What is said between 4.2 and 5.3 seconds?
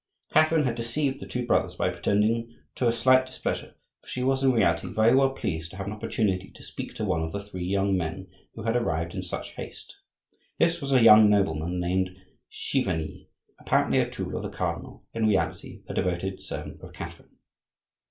was in reality very well